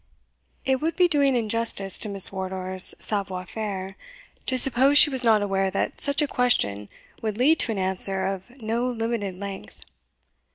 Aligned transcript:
It 0.65 0.81
would 0.81 0.95
be 0.95 1.07
doing 1.07 1.35
injustice 1.35 1.99
to 1.99 2.09
Miss 2.09 2.31
Wardour's 2.31 2.95
savoir 2.97 3.45
faire, 3.45 3.97
to 4.47 4.57
suppose 4.57 4.97
she 4.97 5.11
was 5.11 5.23
not 5.23 5.43
aware 5.43 5.69
that 5.69 6.01
such 6.01 6.23
a 6.23 6.27
question 6.27 6.89
would 7.21 7.37
lead 7.37 7.59
to 7.59 7.71
an 7.71 7.77
answer 7.77 8.25
of 8.25 8.49
no 8.59 8.87
limited 8.87 9.35
length. 9.39 9.85